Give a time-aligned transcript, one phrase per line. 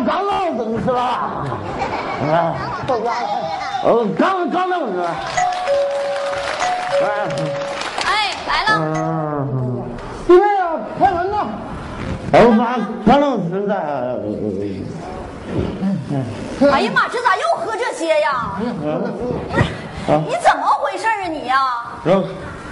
[0.00, 1.46] 刚弄死是吧？
[2.22, 2.54] 啊，
[2.86, 3.28] 到家了。
[3.84, 5.04] 呃，刚刚弄死。
[8.06, 8.06] 哎，
[8.46, 8.68] 来了。
[8.78, 9.84] 嗯，
[10.26, 10.62] 弟妹啊，
[10.98, 11.36] 开门呐！
[12.32, 12.60] 我把
[13.04, 13.74] 刚弄死在。
[16.70, 18.52] 哎呀妈，这咋又喝这些呀？
[18.60, 21.56] 不是，你怎么回事啊你呀？
[22.04, 22.24] 哥，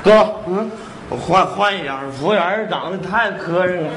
[0.05, 0.71] 哥，嗯，
[1.11, 3.91] 换换一样，服务员长得太磕碜了。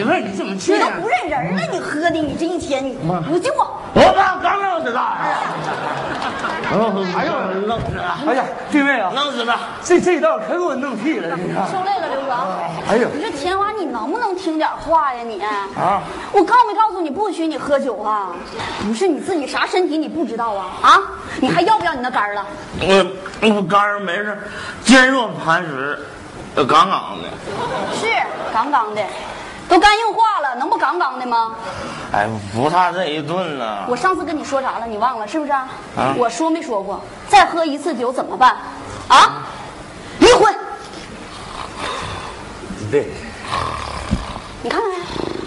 [0.00, 1.08] 媳妇儿，你怎么这样你都不？
[1.08, 2.96] 认人了，你喝的你这一天你，
[3.28, 4.98] 你听我，我把刚弄死的。
[4.98, 6.90] 哎呦，
[7.66, 8.16] 弄死了！
[8.26, 9.58] 哎呀，弟妹啊，弄死了！
[9.82, 11.68] 这这道可给我弄屁了，你看。
[11.70, 12.32] 受累了，刘哥。
[12.88, 15.38] 哎呦你说田华，你能不能听点话呀你？
[15.42, 16.00] 啊，
[16.32, 18.28] 我告没告诉你不许你喝酒啊？
[18.86, 20.66] 不是你自己啥身体你不知道啊？
[20.80, 20.98] 啊，
[21.40, 22.46] 你还要不要你那肝儿了？
[22.80, 23.06] 我
[23.54, 24.38] 我肝儿没事，
[24.82, 25.98] 坚若磐石，
[26.54, 27.28] 呃杠杠的。
[27.92, 28.06] 是
[28.54, 29.02] 杠杠的，
[29.70, 31.52] 都肝硬化了，能不杠杠的吗？
[32.12, 33.86] 哎，不差这一顿了。
[33.88, 34.86] 我上次跟你说啥了？
[34.86, 35.52] 你忘了是不是？
[35.52, 35.68] 啊
[36.18, 37.00] 我说没说过？
[37.28, 38.56] 再喝一次酒怎么办？
[39.06, 39.46] 啊？
[40.18, 40.52] 离婚！
[42.90, 43.06] 对，
[44.62, 44.90] 你看看，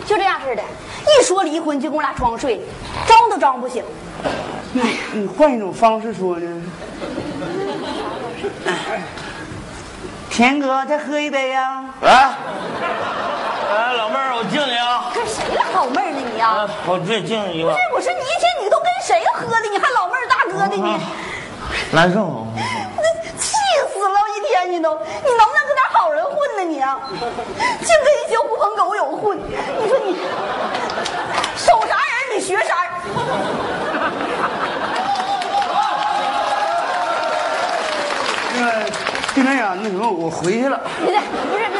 [0.06, 2.61] 就这样似的，一说离婚就跟我俩装睡，
[3.05, 3.83] 装都装不醒。
[4.72, 6.61] 你你换一种方式说呢？
[10.30, 12.33] 田哥，再喝一杯呀、来，
[13.74, 15.10] 来，老妹儿，我敬你啊！
[15.14, 19.68] 跟谁的好妹儿呢你呀、来我这敬你一个不是，，我说你一天你都跟谁喝的？
[19.72, 20.98] 你还老妹儿大哥的你，
[21.92, 22.46] 难受。
[22.56, 23.04] 那
[23.40, 23.56] 气
[23.92, 24.16] 死了！
[24.38, 27.00] 一天你都，你能不能跟点好人混呢你啊？
[27.10, 30.18] 净跟一些狐朋狗友混，你说你
[31.58, 32.76] 守啥人你学啥？
[38.56, 38.92] 那个
[39.34, 40.80] 弟妹啊，那什么，我回去了。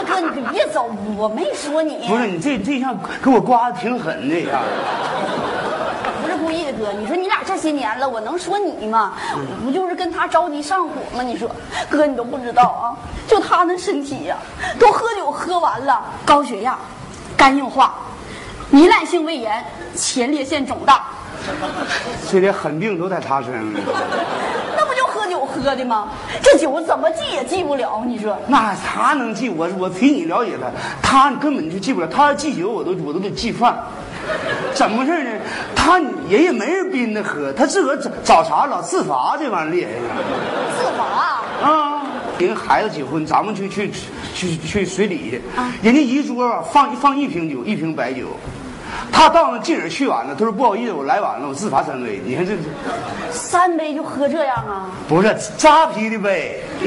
[0.06, 4.62] 哥你别走，我没说你，不是你这这下给我刮的挺狠的呀。
[6.22, 6.92] 不是故意的哥。
[6.94, 9.14] 你说你俩这些年了，我能说你吗？
[9.36, 11.24] 我不就是跟他着急上火吗？
[11.24, 11.50] 你说
[11.90, 12.96] 哥你都不知道啊，
[13.28, 14.38] 就他那身体呀、
[14.80, 16.78] 都喝酒喝完了，高血压、
[17.36, 17.96] 肝硬化、
[18.72, 19.64] 糜烂性胃炎、
[19.96, 21.04] 前列腺肿大，
[22.32, 23.64] 这些狠病都在他身上
[25.64, 26.10] 喝的吗？
[26.42, 28.38] 这酒怎么记也记不了，你说。
[28.48, 29.68] 那他能记我？
[29.80, 30.70] 我凭你了解他，
[31.02, 32.08] 他根本就记不了。
[32.08, 33.76] 他要记酒，我都我都得记饭。
[34.74, 35.40] 怎么回事呢？
[35.76, 39.92] 他人也没人逼他喝，他自个儿找找茬老自罚，这玩意儿厉害
[40.78, 42.02] 自罚，啊！
[42.38, 43.90] 人孩子结婚，咱们去去
[44.34, 45.42] 去去随礼去，
[45.82, 48.28] 人家一桌啊放放一瓶酒，一瓶白酒。
[49.12, 52.22] 他到那劲儿去晚了，他说不好意思，我来晚了，我自罚三杯。
[52.26, 52.54] 你看这
[53.32, 54.90] 三杯就喝这样啊？
[55.08, 56.64] 不是扎啤的杯。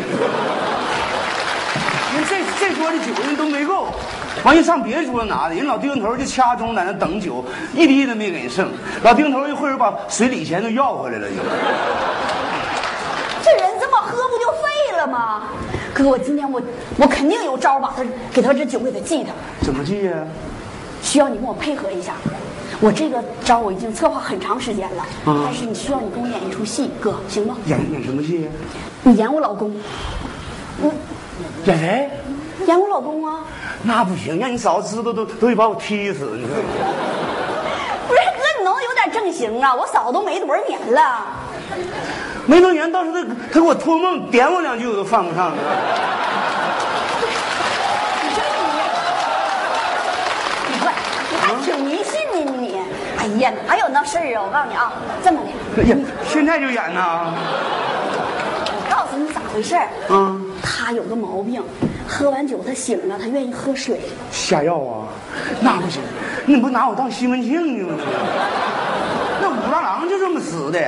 [2.14, 3.88] 人这这桌的酒人都没够，
[4.42, 8.70] 完又上别桌拿的，人老丁头就掐钟在那等酒，一滴都没给人剩。
[9.02, 11.36] 老丁头一会儿把水礼钱都要回来了，就。
[13.44, 15.42] 这人这么喝不就废了吗？
[15.92, 16.60] 哥，我今天我
[16.96, 18.02] 我肯定有招把他
[18.32, 19.30] 给他这酒给他记他，
[19.64, 20.12] 怎么记呀、
[21.02, 22.14] 需要你跟我配合一下。
[22.78, 27.56] 我这个招我已经策划很长时间了，啊但是你需要你跟我演一出戏，哥，行吗？
[27.64, 28.50] 演演什么戏呀、
[29.02, 29.74] 你演我老公，
[30.82, 30.92] 嗯，
[31.64, 32.10] 演谁？
[32.66, 33.46] 演我老公啊？
[33.82, 36.26] 那不行，让你嫂子知道都都得把我踢死。
[36.34, 36.50] 你说，
[38.08, 39.74] 不是哥，你能有点正形啊？
[39.74, 41.24] 我嫂子都没多少年了，
[42.44, 45.50] 没多年，到时候他他给我托梦点我两句，我都犯不上。
[48.22, 48.46] 你这你，
[50.74, 50.92] 你快，
[51.30, 52.66] 你还挺迷信呢你。
[53.36, 54.42] 哎呀，哪有那事儿啊？
[54.46, 54.92] 我告诉你啊，
[55.22, 55.50] 这么的，
[56.26, 57.34] 现在就演呐？
[58.68, 59.88] 我告诉你咋回事儿。
[60.08, 61.62] 嗯，他有个毛病，
[62.08, 64.00] 喝完酒他醒了，他愿意喝水。
[64.32, 65.08] 下药啊？
[65.60, 66.00] 那不行，
[66.46, 67.98] 你不拿我当西门庆呢吗？
[69.42, 70.80] 那武大郎就这么死的，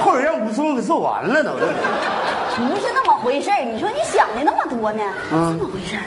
[0.00, 1.50] 后边让武松给揍完了都。
[1.52, 5.02] 不是那么回事儿，你说你想的那么多呢？
[5.32, 6.02] 嗯这么回事儿，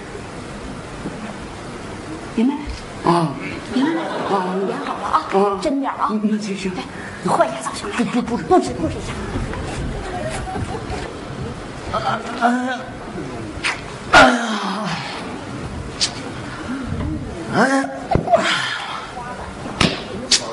[2.34, 2.56] 明白
[3.04, 3.12] 没？
[3.12, 3.30] 啊，
[3.74, 4.00] 明白没？
[4.02, 6.10] 啊，演好了啊，嗯真点儿啊！
[6.24, 6.84] 那行行来，
[7.24, 9.14] 你换一下造型，来来，布置布置布置一下。
[17.54, 17.90] 哎呀，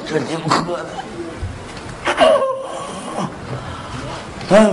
[0.06, 0.86] 这酒喝的，
[4.50, 4.66] 哎呀，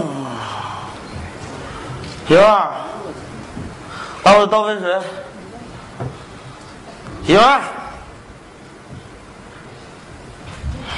[2.27, 2.71] 媳妇儿，
[4.23, 4.99] 帮我倒杯水。
[7.27, 7.61] 媳妇儿，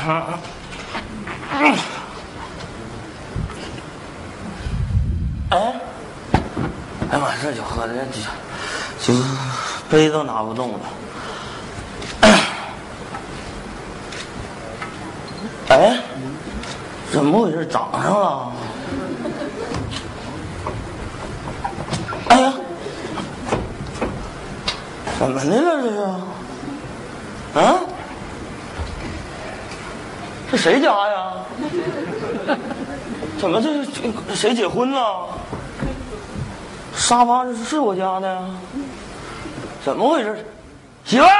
[0.07, 0.39] 啊。
[1.51, 1.75] 哎。
[5.49, 9.13] 哎呀妈，这酒喝的这。
[9.13, 9.13] 酒，
[9.89, 10.79] 杯都拿不动了。
[15.69, 15.99] 哎。
[17.11, 17.65] 怎么回事？
[17.65, 18.51] 涨上了。
[22.29, 22.53] 哎呀。
[25.19, 25.81] 怎么的了？
[25.81, 25.99] 这是。
[27.59, 27.79] 啊。
[30.51, 31.33] 这谁家呀？
[33.37, 34.99] 怎么这这谁结婚呢？
[36.95, 38.49] 沙发是是我家的？
[39.83, 40.45] 怎么回事？
[41.05, 41.31] 媳妇儿，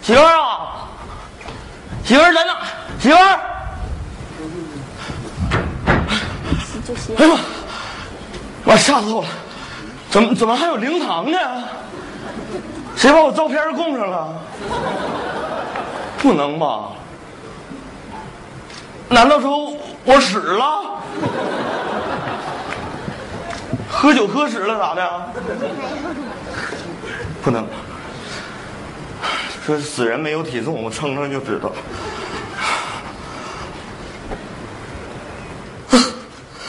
[0.00, 0.88] 媳妇儿啊，
[2.04, 2.56] 媳妇儿在哪？
[2.98, 3.40] 媳妇儿，
[7.18, 9.28] 哎呀妈，我吓死我了！
[10.10, 11.38] 怎么怎么还有灵堂呢？
[12.96, 14.34] 谁把我照片供上了？
[16.20, 16.90] 不能吧？
[19.08, 19.74] 难道说
[20.04, 21.02] 我死了？
[23.88, 25.32] 喝酒喝死了咋的？
[27.42, 27.66] 不能。
[29.64, 31.72] 说死人没有体重，我称称就知道。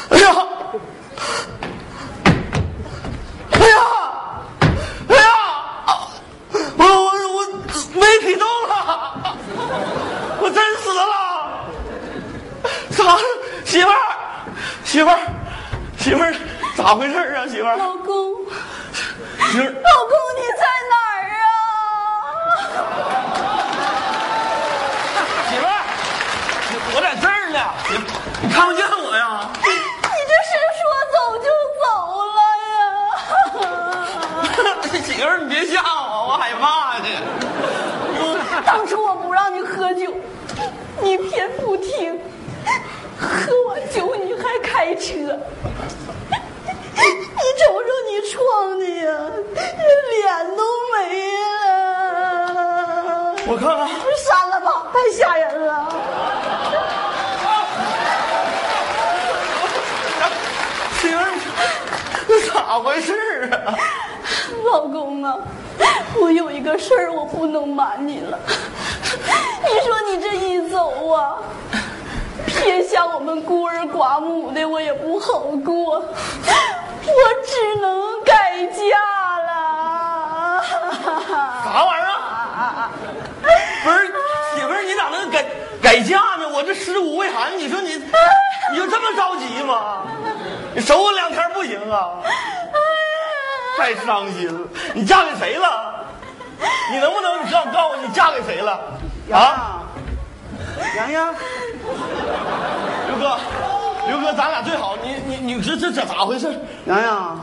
[0.09, 0.35] 哎呀！
[3.51, 3.75] 哎呀！
[5.07, 5.23] 哎呀！
[6.77, 7.37] 我我我
[7.93, 9.37] 没体重了，
[10.41, 11.01] 我真死了！
[12.89, 13.17] 咋？
[13.63, 13.95] 媳妇儿，
[14.83, 15.17] 媳妇儿，
[16.01, 16.33] 媳妇儿，
[16.75, 17.45] 咋回事啊？
[17.47, 18.33] 媳妇儿，老公，
[19.51, 21.47] 媳妇儿，老公你在哪儿啊？
[25.47, 25.69] 媳妇儿，
[26.95, 27.59] 我在这儿呢，
[27.91, 27.93] 你
[28.47, 29.47] 你看不见我呀？
[29.53, 29.69] 你
[30.27, 30.51] 这是
[30.81, 30.81] 说
[31.13, 31.85] 走就走
[32.33, 32.39] 了
[32.73, 32.75] 呀？
[35.05, 37.05] 媳妇儿，你别吓我，我害怕呢。
[38.65, 40.11] 当初我不让你喝酒，
[41.01, 42.19] 你偏不听，
[43.19, 44.30] 喝完酒你还
[44.71, 45.03] 开车，
[46.31, 46.35] 你
[47.59, 49.11] 瞅瞅你撞的呀，
[49.53, 50.21] 脸
[50.55, 50.63] 都
[50.93, 50.95] 没
[51.35, 52.55] 了。
[53.47, 55.69] 我看看，删了吧，太吓人了。
[61.01, 61.21] 媳妇儿，
[62.27, 63.13] 这咋回事
[63.51, 63.75] 啊？
[64.71, 65.37] 老公啊，
[66.21, 68.39] 我有一个事儿，我不能瞒你了。
[69.63, 71.37] 你说你这一走啊，
[72.61, 76.05] 偏向我们孤儿寡母的，我也不好过，我
[77.45, 78.81] 只能改嫁
[79.47, 80.63] 了。
[81.65, 82.91] 啥玩意儿啊？
[83.83, 84.05] 不是
[84.53, 85.43] 媳妇儿，你咋能改
[85.81, 86.47] 改嫁呢？
[86.53, 90.03] 我这尸骨未寒，你说你你就这么着急吗？
[90.75, 92.21] 你守我两天不行啊？
[93.77, 94.67] 太伤心了！
[94.93, 96.05] 你嫁给谁了？
[96.91, 98.79] 你能不能告告诉我你嫁给谁了？
[99.31, 99.80] 啊，
[100.95, 101.33] 洋洋，
[103.07, 103.37] 刘哥，
[104.07, 106.59] 刘哥，咱俩最好，你你你这这这咋回事？
[106.85, 107.39] 洋洋，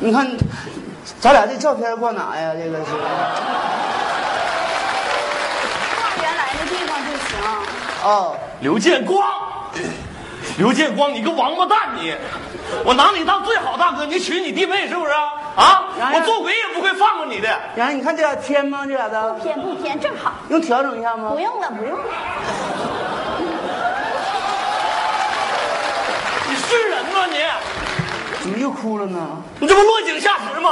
[0.00, 0.26] 你看，
[1.20, 2.52] 咱俩这照片挂哪呀？
[2.54, 2.84] 这个是。
[5.96, 7.38] 放原来的地方就行。
[8.02, 9.22] 哦，刘建光，
[10.56, 12.14] 刘建光，你个王八蛋你！
[12.84, 15.32] 我拿你当最好大哥，你娶你弟妹是不是啊？
[15.58, 15.90] 啊！
[16.14, 17.48] 我做鬼也不会放过你的。
[17.74, 18.86] 洋洋，你看这俩偏吗？
[18.86, 21.40] 这俩的偏不偏正好，用调整一下吗不？
[21.40, 22.04] 用了，不用了。
[26.48, 27.38] 你是人吗你？
[28.40, 29.18] 怎么又哭了呢？
[29.58, 30.70] 你这不落井下石吗？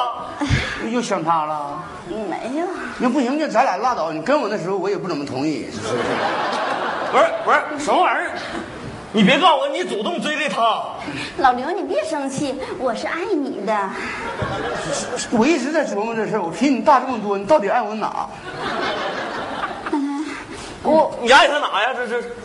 [0.88, 1.82] 又想他了？
[2.08, 2.66] 没有，
[2.98, 4.12] 那不行，就咱俩拉倒。
[4.12, 5.94] 你跟我那时候，我也不怎么同意，是不是？
[7.10, 8.30] 不是不是，什么玩意儿？
[9.16, 10.82] 你别告诉我你主动追的他。
[11.40, 13.90] 老刘你别生气，我是爱你的。
[15.30, 16.42] 我一直在琢磨这事儿。
[16.42, 18.28] 我比你大这么多，你到底爱我哪？
[20.82, 21.94] 我你爱他哪呀？
[21.96, 22.36] 这是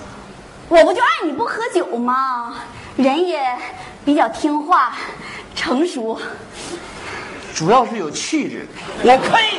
[0.70, 2.54] 我不就爱你不喝酒吗？
[2.96, 3.46] 人也
[4.06, 4.94] 比较听话、
[5.54, 6.18] 成熟。
[7.54, 8.66] 主要是有气质。
[9.04, 9.58] 我呸！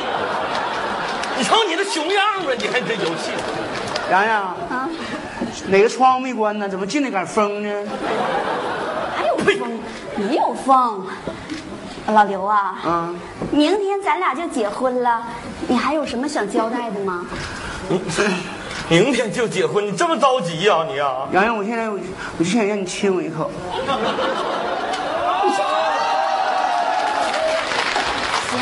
[1.37, 3.29] 你瞅你这熊样吧，你还真有气。
[4.11, 4.89] 洋洋，啊，
[5.67, 6.67] 哪个窗户没关呢？
[6.69, 7.69] 怎么进来杆风呢？
[9.17, 9.79] 哪有风？
[10.17, 11.07] 没有风。
[12.07, 13.15] 老刘啊，啊，
[13.49, 15.23] 明天咱俩就结婚了，
[15.69, 17.25] 你还有什么想交代的吗？
[18.89, 21.29] 明天就结婚，你这么着急呀、你啊？
[21.31, 21.97] 洋洋，我现在我
[22.37, 23.49] 我就想让你亲我一口。
[28.51, 28.59] 行，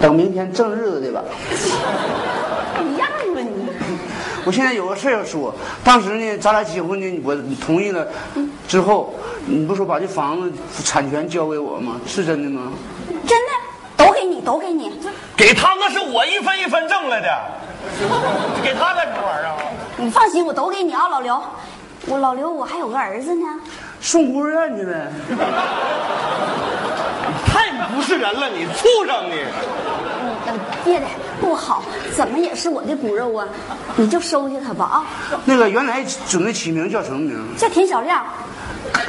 [0.00, 1.22] 等明天正日子的吧。
[2.82, 3.68] 一样吧你。
[4.44, 5.52] 我现在有个事儿要说，
[5.82, 8.06] 当时呢，咱俩结婚呢，我同意了，
[8.68, 9.12] 之后
[9.44, 10.52] 你不说把这房子
[10.84, 12.00] 产权交给我吗？
[12.06, 12.70] 是真的吗？
[13.26, 13.52] 真的，
[13.96, 14.92] 都给你，都给你。
[15.36, 17.28] 给他那是我一分一分挣来的，
[18.62, 19.56] 给他干什么玩意儿啊？
[19.96, 21.42] 你放心，我都给你啊，老刘。
[22.06, 23.46] 我老刘，我还有个儿子呢。
[24.00, 25.10] 送孤儿院去呗。
[27.46, 29.44] 太不是人了，你畜生你！
[30.84, 31.06] 别的
[31.40, 31.82] 不好，
[32.16, 33.46] 怎么也是我的骨肉啊，
[33.96, 35.04] 你就收下他吧啊。
[35.44, 37.56] 那个原来准备起名叫什么名？
[37.56, 38.24] 叫田小亮，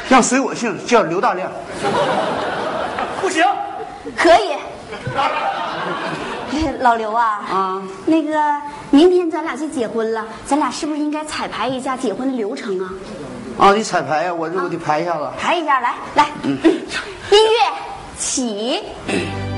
[0.10, 1.52] 让随我姓，叫刘大亮。
[3.22, 3.44] 不行，
[4.16, 4.56] 可以。
[6.80, 8.40] 老刘啊，啊，那个
[8.90, 12.90] 明天咱俩就结婚了，咱俩是不是应该彩排一下结婚的流程啊？
[13.58, 15.28] 啊，你彩排呀，我这我得排一下子。
[15.40, 16.60] 排一下，来来，音
[17.32, 17.74] 乐
[18.18, 18.84] 起。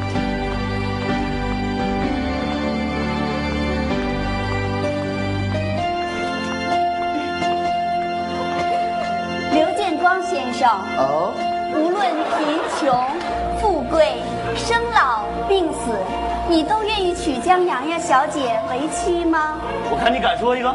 [10.68, 11.34] 哦，
[11.74, 13.08] 无论贫穷、
[13.62, 14.22] 富贵、
[14.56, 15.96] 生老病死，
[16.50, 19.56] 你都愿意娶江洋洋小姐为妻吗？
[19.90, 20.74] 我看你敢说一个。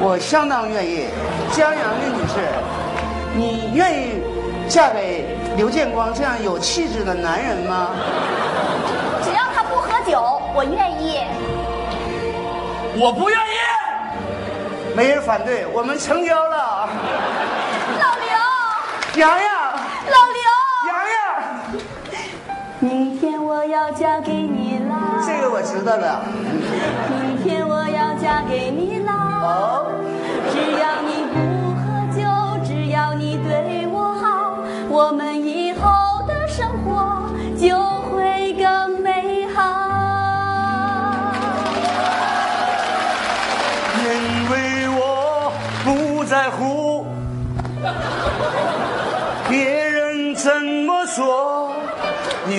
[0.00, 1.08] 我相当愿意。
[1.52, 2.40] 江洋洋女士，
[3.34, 4.22] 你愿意
[4.68, 7.90] 嫁给刘建光这样有气质的男人吗？
[9.22, 11.20] 只要他不喝酒，我愿意。
[12.98, 14.96] 我不愿意。
[14.96, 16.88] 没人反对，我们成交了。
[19.16, 19.40] 洋洋，
[19.72, 20.44] 老刘，
[20.88, 21.16] 洋洋，
[22.80, 25.24] 明天我要嫁给你啦！
[25.26, 26.22] 这个我知道了。
[27.22, 29.14] 明天我要嫁给你啦！
[29.40, 29.86] 哦，
[30.52, 31.15] 只要你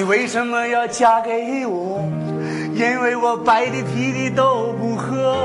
[0.08, 2.02] 为什么要嫁给我？
[2.74, 5.36] 因为我白的啤的都不喝，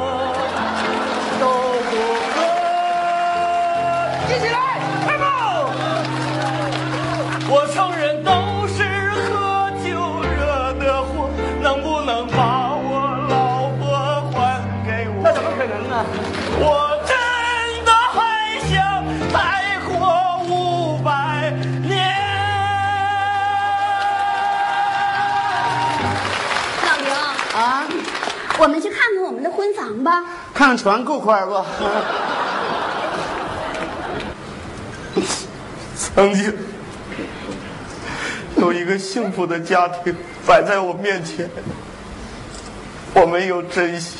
[27.55, 27.87] 啊，
[28.59, 30.25] 我们去看看我们的婚房吧。
[30.55, 31.65] 看看船够宽不？
[35.97, 36.53] 曾经
[38.57, 40.15] 有一个幸福的家庭
[40.47, 41.49] 摆在我面前，
[43.15, 44.17] 我没有珍惜，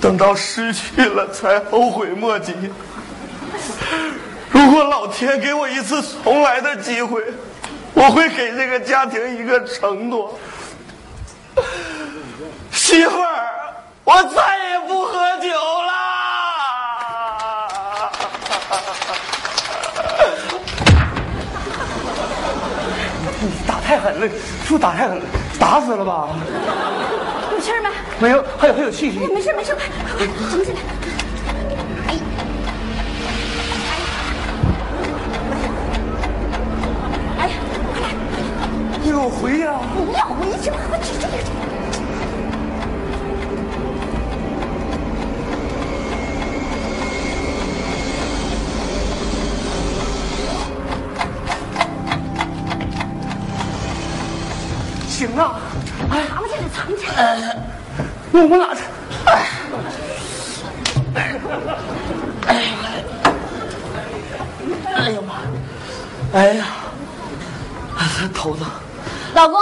[0.00, 2.52] 等到失去了才后悔莫及。
[4.50, 7.22] 如果老天给我一次重来的机会，
[7.94, 10.38] 我会给这个家庭一个承诺：
[12.88, 15.48] 媳妇儿，我再也不喝酒
[15.86, 15.92] 啦。
[23.66, 25.24] 打太狠了，是不是打太狠了？
[25.60, 26.30] 打死了吧？
[27.52, 27.90] 有气儿没？
[28.20, 29.18] 没有，还有还有气息。
[29.18, 29.84] 没事没事，快
[30.16, 30.78] 快整起来。
[32.06, 32.16] 哎，
[37.38, 37.54] 哎呀，
[37.92, 38.08] 快来！
[38.94, 39.74] 哎呦，回呀！
[39.94, 41.57] 不要回去吧，快去去去去。
[57.18, 57.56] 来，藏起来。
[58.32, 58.80] 我们哪去？
[64.94, 65.34] 哎呀妈！
[66.38, 66.66] 哎呀，
[68.34, 68.66] 头疼。
[69.34, 69.58] 老公，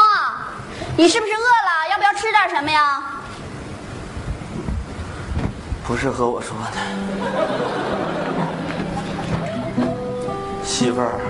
[0.97, 1.89] 你是不是饿了？
[1.91, 3.03] 要不要吃点什么呀？
[5.87, 6.79] 不是和我说的，
[10.65, 11.21] 媳妇儿。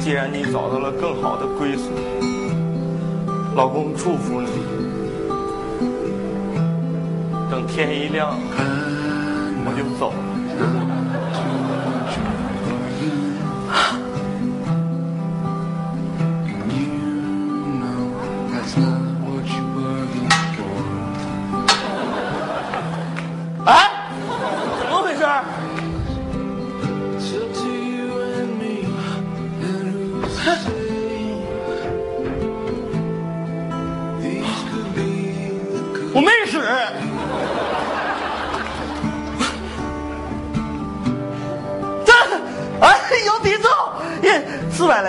[0.00, 1.90] 既然你找到了更好的归宿，
[3.54, 4.48] 老公祝福你。
[7.48, 8.36] 等天一亮，
[9.64, 10.33] 我就走了。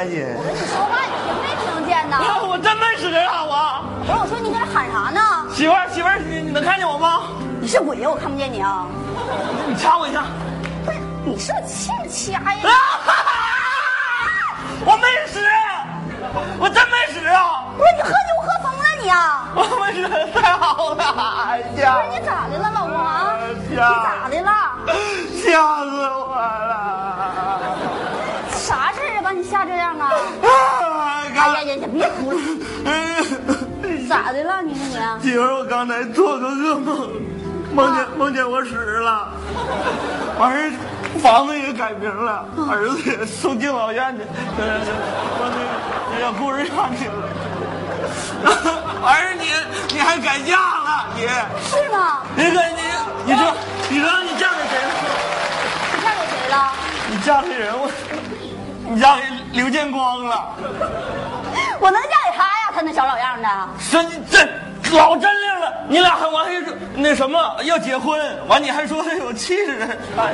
[0.06, 2.16] 我跟你说话，你听没听见呢？
[2.18, 3.44] 啊我真没使啊！
[3.44, 5.20] 我不是，我说你搁这喊啥呢？
[5.52, 7.24] 媳妇儿，媳妇儿，你你能看见我吗？
[7.60, 8.10] 你是鬼呀？
[8.10, 8.86] 我看不见你啊！
[9.68, 10.26] 你掐我一下。
[10.86, 12.70] 不是，你是不是欠掐呀？
[12.70, 12.95] 啊！
[35.22, 37.10] 媳妇儿，我刚才做个噩梦，
[37.74, 39.30] 梦见梦见我死了，
[40.38, 40.72] 完事儿
[41.20, 44.24] 房子也改名了，儿子也送敬老院去，
[44.58, 44.80] 呃，
[45.42, 45.52] 往
[46.14, 46.68] 那个孤儿院
[46.98, 47.28] 去了。
[49.02, 49.46] 完事儿你
[49.96, 52.22] 你还改嫁了，你是吗？
[52.36, 52.82] 那个你，
[53.26, 53.54] 你说，
[53.90, 54.92] 你说你嫁给谁了？
[55.92, 56.72] 你嫁给谁了？
[57.10, 57.90] 你嫁给人我，
[58.90, 60.54] 你嫁给刘建光了。
[61.80, 62.72] 我能嫁给他呀？
[62.74, 63.48] 他那小老样的。
[63.90, 64.48] 这这
[64.94, 69.74] 老真灵了，你俩还完还说那什么要结婚，完你还说他有气质，
[70.18, 70.34] 哎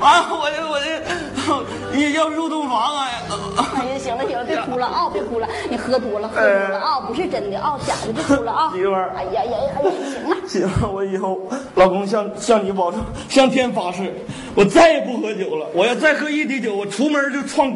[0.00, 1.00] 完我这我这
[1.92, 3.06] 你要入洞房啊，
[3.78, 9.12] 哎呀，行了行了，别哭了啊、别哭了，你喝多了喝多了啊、不是真的啊、假的，别哭了啊、媳妇儿。
[9.16, 10.36] 哎呀呀呀，哎呀，行了。
[10.46, 11.40] 媳妇儿，我以后
[11.76, 14.12] 老公向向你保证，向天发誓，
[14.54, 15.66] 我再也不喝酒了。
[15.72, 17.74] 我要再喝一滴酒，我出门就撞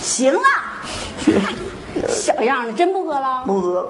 [0.00, 0.40] 行了，
[2.08, 3.42] 小样的，真不喝了？
[3.46, 3.88] 不喝。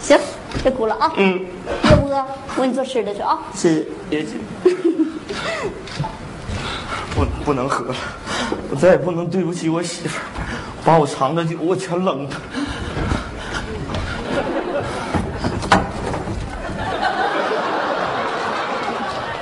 [0.00, 0.18] 行，
[0.62, 1.12] 别哭了啊。
[1.16, 1.40] 嗯，
[1.84, 2.24] 饿不喝？
[2.56, 3.38] 我给你做吃的去啊。
[3.54, 4.32] 谢谢，别谢。
[7.14, 7.94] 不不能喝了，
[8.70, 10.22] 我再也不能对不起我媳妇儿，
[10.84, 12.30] 把我藏的酒我全扔了。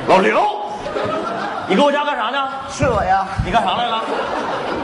[0.06, 0.40] 老刘，
[1.68, 2.48] 你搁我家干啥呢？
[2.70, 3.26] 是我呀。
[3.44, 4.04] 你干啥来了？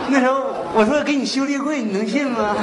[0.08, 0.39] 那时候
[0.72, 2.54] 我说给你修立柜，你能信吗？